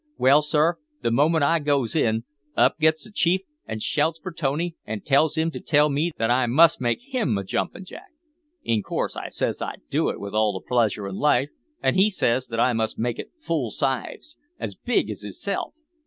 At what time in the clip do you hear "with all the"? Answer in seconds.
10.19-10.67